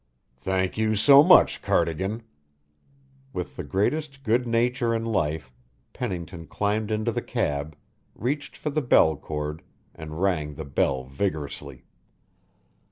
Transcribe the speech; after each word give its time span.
"Thank 0.39 0.79
you 0.79 0.95
so 0.95 1.21
much, 1.21 1.61
Cardigan." 1.61 2.23
With 3.33 3.55
the 3.55 3.63
greatest 3.63 4.23
good 4.23 4.47
nature 4.47 4.95
in 4.95 5.05
life, 5.05 5.53
Pennington 5.93 6.47
climbed 6.47 6.89
into 6.89 7.11
the 7.11 7.21
cab, 7.21 7.75
reached 8.15 8.57
for 8.57 8.71
the 8.71 8.81
bell 8.81 9.15
cord, 9.15 9.61
and 9.93 10.19
rang 10.19 10.55
the 10.55 10.65
bell 10.65 11.03
vigorously. 11.03 11.85